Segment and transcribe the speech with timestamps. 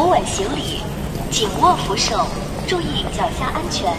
[0.00, 0.80] 扶稳行李，
[1.30, 2.24] 紧握扶手，
[2.66, 3.92] 注意脚下安全。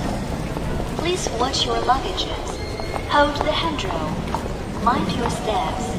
[0.97, 2.57] Please watch your luggages.
[3.11, 4.09] Hold the handrail.
[4.83, 5.93] Mind your steps.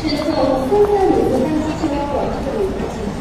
[0.00, 3.20] 乘坐三三五路单机车广州的旅客请注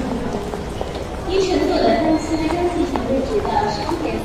[1.28, 4.16] 意，因乘坐的单次单机行位直到十一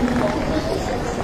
[0.00, 1.19] どうぞ。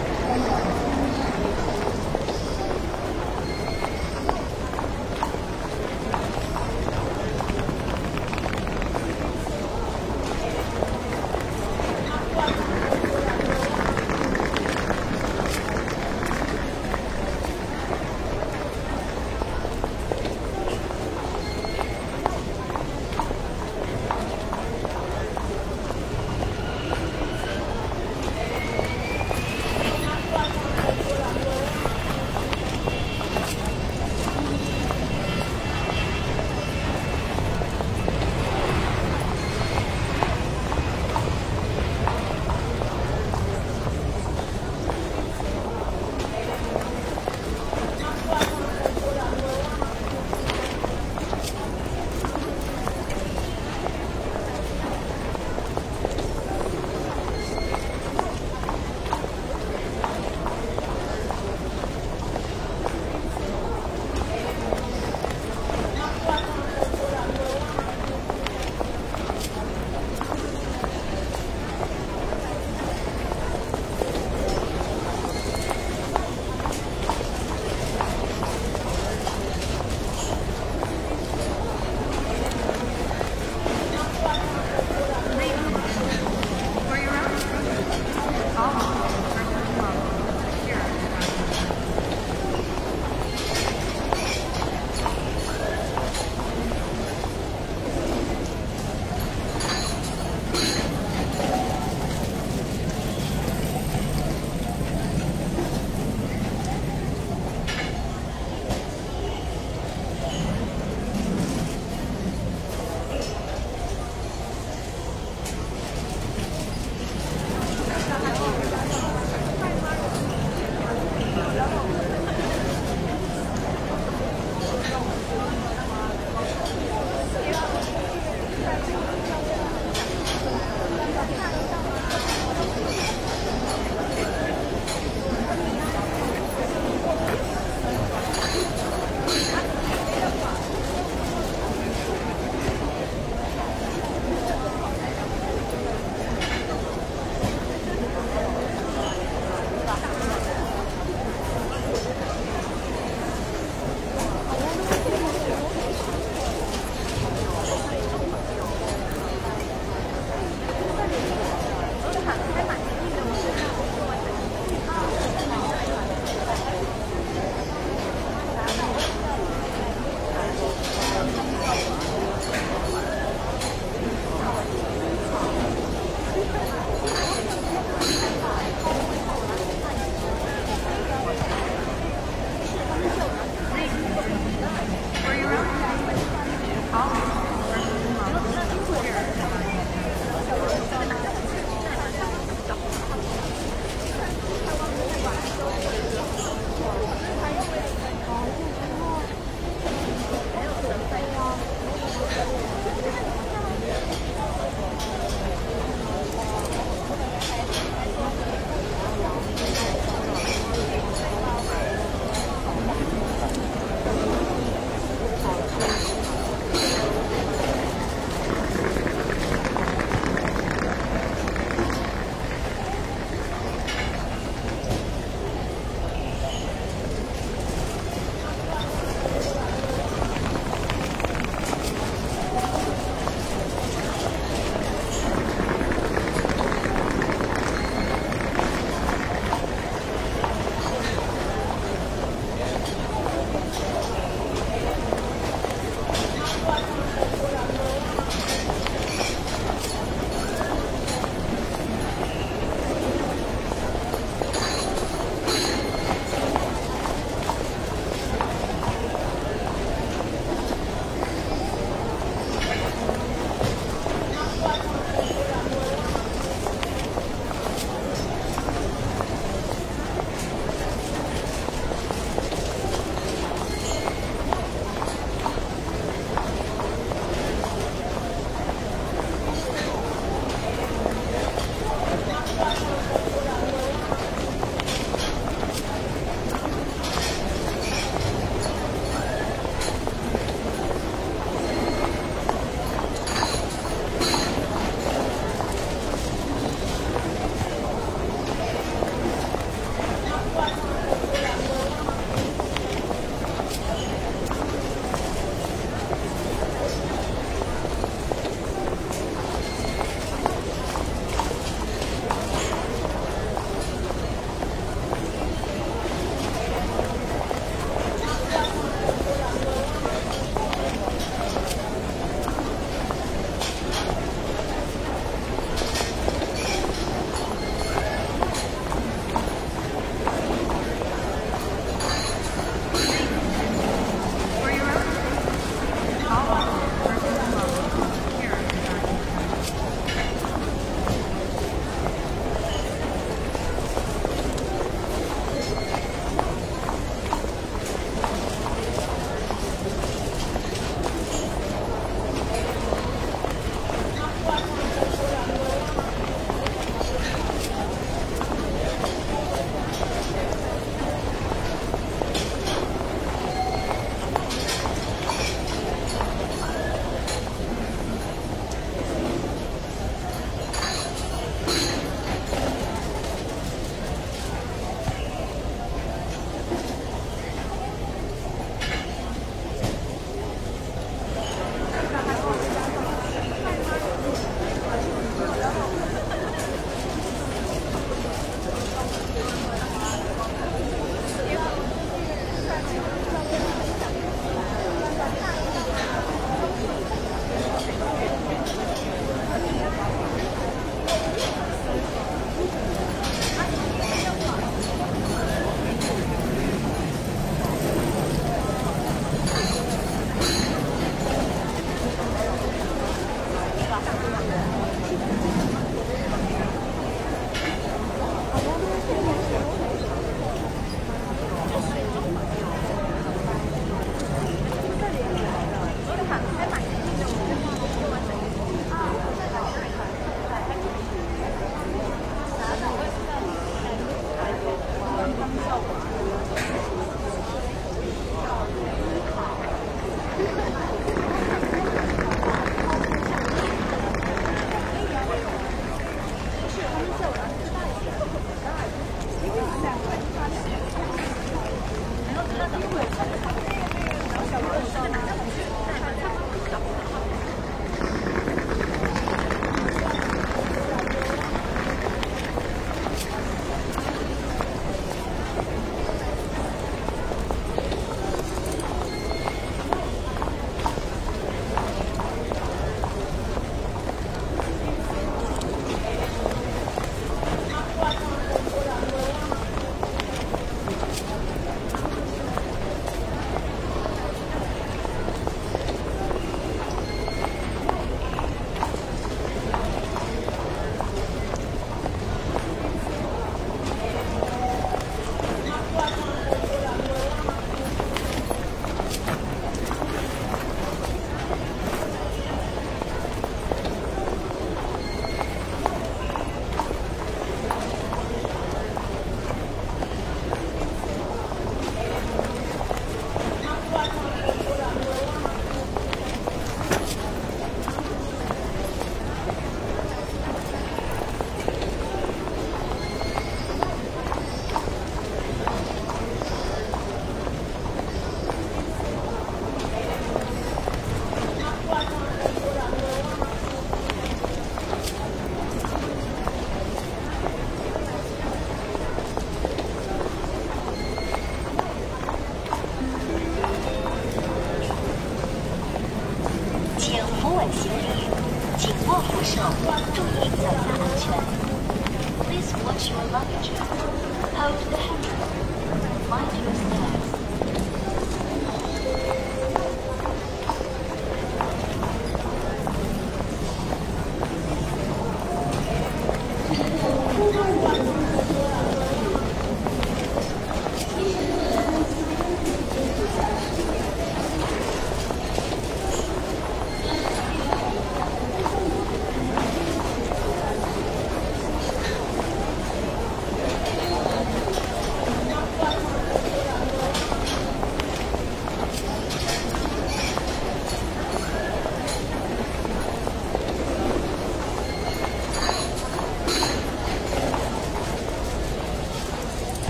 [554.66, 555.05] 아, 감사합니다.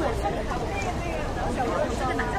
[0.00, 0.04] 这
[2.06, 2.38] 个男？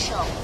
[0.00, 0.39] 握